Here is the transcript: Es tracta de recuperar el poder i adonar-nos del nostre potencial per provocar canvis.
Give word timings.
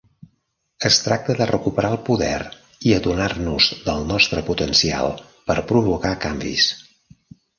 Es 0.87 0.95
tracta 1.07 1.33
de 1.41 1.47
recuperar 1.51 1.91
el 1.97 1.99
poder 2.07 2.39
i 2.91 2.95
adonar-nos 2.95 3.67
del 3.89 4.09
nostre 4.13 4.43
potencial 4.49 5.13
per 5.51 5.59
provocar 5.73 6.17
canvis. 6.27 6.71